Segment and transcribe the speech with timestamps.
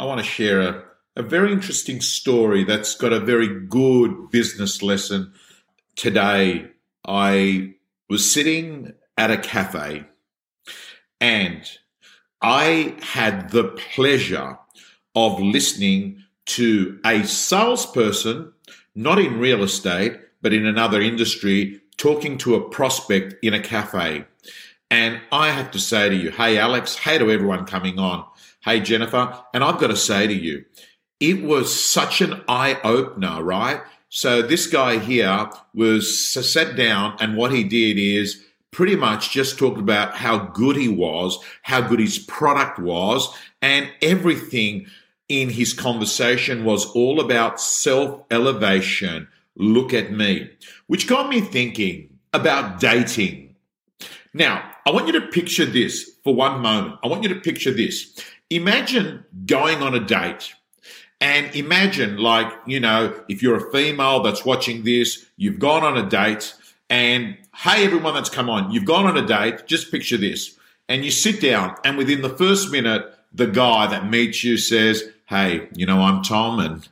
[0.00, 0.82] I want to share a,
[1.16, 5.34] a very interesting story that's got a very good business lesson.
[5.94, 6.70] Today,
[7.06, 7.74] I
[8.08, 10.04] was sitting at a cafe
[11.20, 11.70] and
[12.40, 14.58] I had the pleasure
[15.14, 18.54] of listening to a salesperson,
[18.94, 24.24] not in real estate, but in another industry, talking to a prospect in a cafe.
[24.90, 28.24] And I have to say to you, hey, Alex, hey to everyone coming on.
[28.62, 29.38] Hey, Jennifer.
[29.54, 30.64] And I've got to say to you,
[31.18, 33.80] it was such an eye opener, right?
[34.10, 39.58] So this guy here was sat down and what he did is pretty much just
[39.58, 44.86] talked about how good he was, how good his product was, and everything
[45.28, 49.28] in his conversation was all about self elevation.
[49.56, 50.50] Look at me,
[50.86, 53.54] which got me thinking about dating.
[54.32, 56.98] Now, I want you to picture this for one moment.
[57.02, 58.18] I want you to picture this.
[58.50, 60.54] Imagine going on a date.
[61.20, 65.98] And imagine, like, you know, if you're a female that's watching this, you've gone on
[65.98, 66.54] a date,
[66.88, 70.58] and hey, everyone that's come on, you've gone on a date, just picture this.
[70.88, 75.04] And you sit down, and within the first minute, the guy that meets you says,
[75.26, 76.88] Hey, you know, I'm Tom, and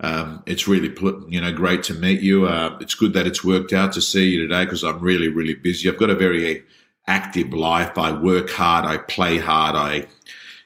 [0.00, 0.92] um, it's really,
[1.28, 2.46] you know, great to meet you.
[2.46, 5.54] Uh, it's good that it's worked out to see you today because I'm really, really
[5.54, 5.88] busy.
[5.88, 6.64] I've got a very
[7.06, 7.98] active life.
[7.98, 8.84] I work hard.
[8.84, 9.76] I play hard.
[9.76, 10.06] I,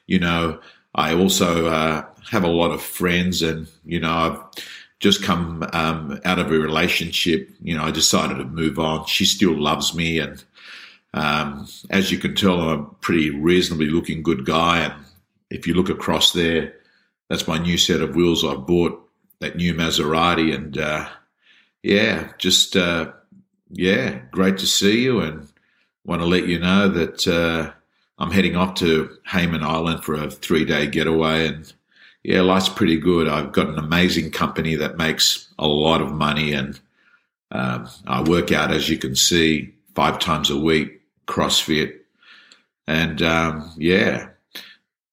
[0.07, 0.59] you know,
[0.95, 4.63] I also uh, have a lot of friends, and you know, I've
[4.99, 7.49] just come um, out of a relationship.
[7.61, 9.05] You know, I decided to move on.
[9.05, 10.43] She still loves me, and
[11.13, 14.79] um, as you can tell, I'm a pretty reasonably looking good guy.
[14.79, 14.93] And
[15.49, 16.73] if you look across there,
[17.29, 18.99] that's my new set of wheels I've bought.
[19.39, 21.09] That new Maserati, and uh,
[21.81, 23.11] yeah, just uh,
[23.69, 25.49] yeah, great to see you, and
[26.05, 27.73] want to let you know that uh,
[28.23, 31.47] I'm heading off to Hayman Island for a three day getaway.
[31.47, 31.73] And
[32.23, 33.27] yeah, life's pretty good.
[33.27, 36.53] I've got an amazing company that makes a lot of money.
[36.53, 36.79] And
[37.51, 41.97] um, I work out, as you can see, five times a week, CrossFit.
[42.87, 44.29] And um, yeah,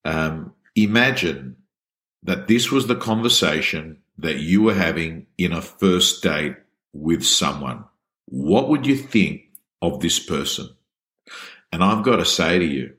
[0.04, 1.56] um, imagine
[2.22, 6.54] that this was the conversation that you were having in a first date
[6.92, 7.82] with someone.
[8.27, 9.48] What would you think
[9.82, 10.69] of this person?
[11.72, 12.94] And I've got to say to you,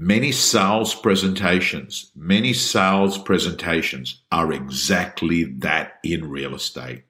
[0.00, 7.02] many sales presentations, many sales presentations are exactly that in real estate.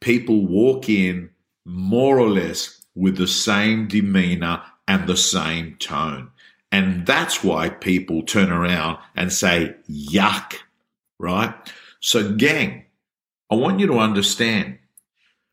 [0.00, 1.28] People walk in
[1.66, 6.30] more or less with the same demeanor and the same tone.
[6.72, 10.54] And that's why people turn around and say, yuck,
[11.18, 11.54] right?
[12.00, 12.86] So, gang,
[13.50, 14.78] I want you to understand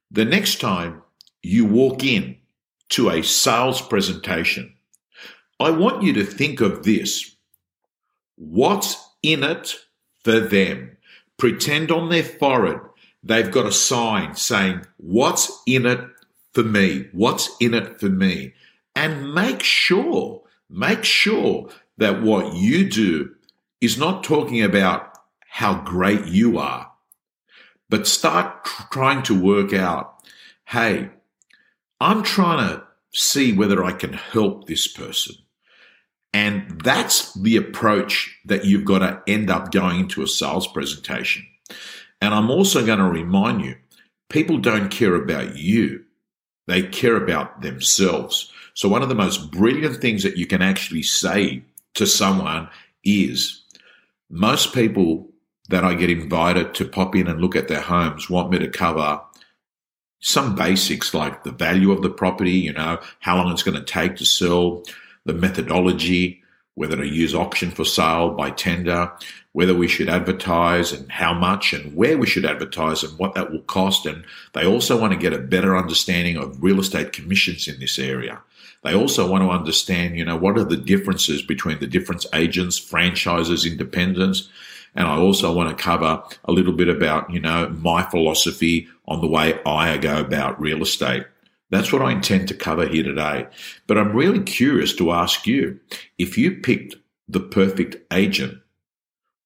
[0.10, 1.02] the next time
[1.44, 2.38] you walk in
[2.90, 4.74] to a sales presentation,
[5.62, 7.36] I want you to think of this.
[8.36, 9.76] What's in it
[10.24, 10.98] for them?
[11.38, 12.82] Pretend on their forehead
[13.24, 16.02] they've got a sign saying, What's in it
[16.54, 17.08] for me?
[17.12, 18.54] What's in it for me?
[18.96, 23.36] And make sure, make sure that what you do
[23.80, 25.18] is not talking about
[25.48, 26.92] how great you are,
[27.90, 30.24] but start trying to work out,
[30.66, 31.10] hey,
[32.00, 32.84] I'm trying to
[33.14, 35.36] see whether I can help this person.
[36.34, 41.46] And that's the approach that you've got to end up going into a sales presentation.
[42.22, 43.76] And I'm also going to remind you
[44.30, 46.04] people don't care about you,
[46.68, 48.52] they care about themselves.
[48.74, 51.64] So, one of the most brilliant things that you can actually say
[51.96, 52.70] to someone
[53.04, 53.64] is
[54.30, 55.28] most people
[55.70, 58.70] that I get invited to pop in and look at their homes want me to
[58.70, 59.22] cover
[60.22, 63.84] some basics like the value of the property, you know, how long it's going to
[63.84, 64.84] take to sell,
[65.26, 66.42] the methodology,
[66.76, 69.12] whether to use auction for sale by tender,
[69.54, 73.52] whether we should advertise and how much and where we should advertise and what that
[73.52, 74.06] will cost.
[74.06, 74.24] And
[74.54, 78.42] they also want to get a better understanding of real estate commissions in this area.
[78.84, 82.78] They also want to understand, you know, what are the differences between the different agents,
[82.80, 84.50] franchises, independents,
[84.96, 89.22] and I also want to cover a little bit about, you know, my philosophy on
[89.22, 91.26] the way I go about real estate.
[91.72, 93.48] That's what I intend to cover here today.
[93.88, 95.80] But I'm really curious to ask you
[96.18, 96.96] if you picked
[97.28, 98.60] the perfect agent,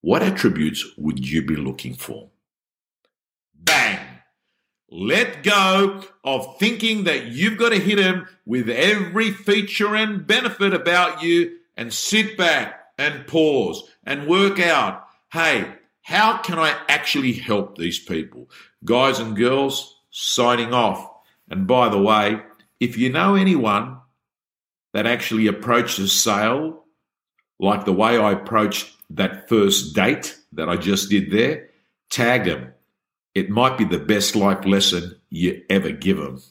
[0.02, 2.28] what attributes would you be looking for?
[3.54, 3.98] Bang!
[4.90, 10.74] Let go of thinking that you've got to hit him with every feature and benefit
[10.74, 15.70] about you and sit back and pause and work out hey,
[16.02, 18.48] how can I actually help these people?
[18.84, 21.15] Guys and girls, signing off.
[21.48, 22.40] And by the way,
[22.80, 23.98] if you know anyone
[24.92, 26.84] that actually approaches sale
[27.58, 31.70] like the way I approached that first date that I just did there,
[32.10, 32.72] tag them.
[33.34, 36.42] It might be the best life lesson you ever give them.